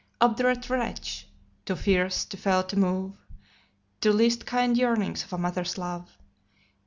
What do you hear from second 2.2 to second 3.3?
too fell to move